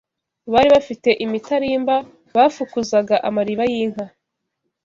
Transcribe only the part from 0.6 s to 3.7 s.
bafite imitarimba bafukuzaga amariba